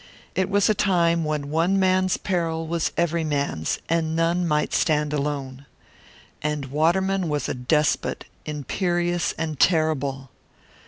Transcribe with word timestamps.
It 0.33 0.49
was 0.49 0.67
a 0.67 0.73
time 0.73 1.23
when 1.23 1.51
one 1.51 1.79
man's 1.79 2.17
peril 2.17 2.65
was 2.65 2.91
every 2.97 3.23
man's, 3.23 3.77
and 3.87 4.15
none 4.15 4.47
might 4.47 4.73
stand 4.73 5.13
alone. 5.13 5.67
And 6.41 6.71
Waterman 6.71 7.29
was 7.29 7.47
a 7.47 7.53
despot, 7.53 8.25
imperious 8.43 9.33
and 9.37 9.59
terrible. 9.59 10.31